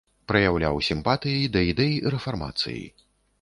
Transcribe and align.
Праяўляў 0.29 0.79
сімпатыі 0.87 1.43
да 1.57 1.61
ідэй 1.73 1.93
рэфармацыі. 2.15 2.83